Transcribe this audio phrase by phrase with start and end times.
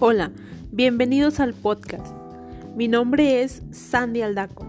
[0.00, 0.30] Hola,
[0.70, 2.14] bienvenidos al podcast.
[2.76, 4.64] Mi nombre es Sandy Aldaco.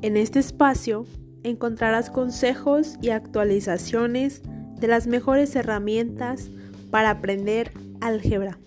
[0.00, 1.06] En este espacio
[1.42, 4.42] encontrarás consejos y actualizaciones
[4.78, 6.50] de las mejores herramientas
[6.92, 8.60] para aprender álgebra.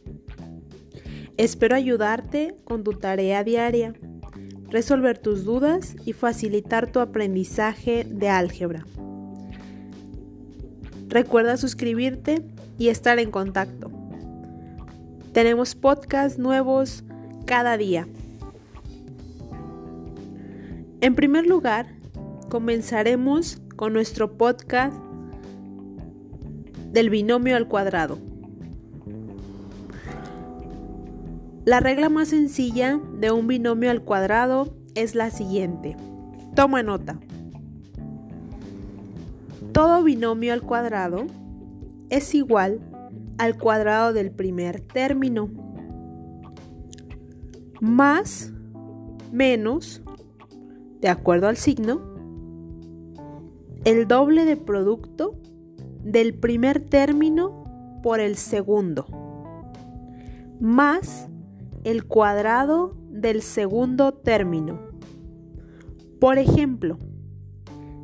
[1.37, 3.93] Espero ayudarte con tu tarea diaria,
[4.69, 8.85] resolver tus dudas y facilitar tu aprendizaje de álgebra.
[11.07, 12.43] Recuerda suscribirte
[12.77, 13.96] y estar en contacto.
[15.33, 17.03] Tenemos podcasts nuevos
[17.45, 18.07] cada día.
[21.01, 21.87] En primer lugar,
[22.49, 24.95] comenzaremos con nuestro podcast
[26.91, 28.17] del binomio al cuadrado.
[31.65, 35.95] La regla más sencilla de un binomio al cuadrado es la siguiente.
[36.55, 37.19] Toma nota.
[39.73, 41.27] Todo binomio al cuadrado
[42.09, 42.79] es igual
[43.37, 45.49] al cuadrado del primer término
[47.79, 48.51] más
[49.31, 50.01] menos,
[51.01, 52.01] de acuerdo al signo,
[53.85, 55.35] el doble de producto
[56.03, 59.05] del primer término por el segundo,
[60.59, 61.27] más
[61.83, 64.79] el cuadrado del segundo término.
[66.19, 66.97] Por ejemplo,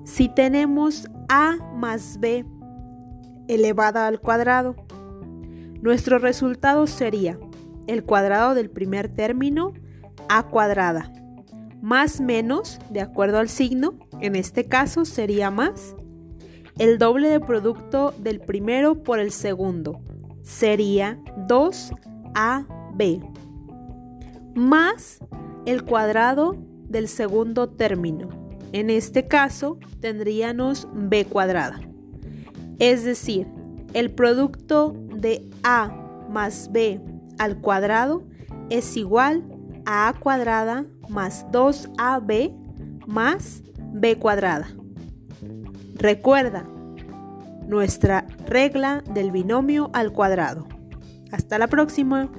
[0.04, 2.46] si tenemos a más b
[3.48, 4.76] elevada al cuadrado,
[5.84, 7.38] nuestro resultado sería
[7.86, 9.74] el cuadrado del primer término
[10.30, 11.12] a cuadrada
[11.84, 15.98] más menos, de acuerdo al signo, en este caso sería más,
[16.80, 20.00] el doble de producto del primero por el segundo
[20.44, 23.30] sería 2ab
[24.56, 25.20] más
[25.66, 26.56] el cuadrado
[26.88, 28.30] del segundo término.
[28.72, 31.82] En este caso tendríamos b cuadrada.
[32.80, 33.46] Es decir,
[33.94, 35.92] el producto de a
[36.30, 37.00] más b
[37.38, 38.24] al cuadrado
[38.70, 39.44] es igual
[39.86, 42.54] a a cuadrada más 2ab
[43.06, 44.68] más b cuadrada.
[45.96, 46.66] Recuerda
[47.68, 50.68] nuestra regla del binomio al cuadrado.
[51.32, 52.30] Hasta la próxima.